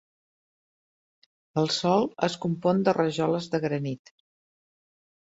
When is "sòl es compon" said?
1.75-2.81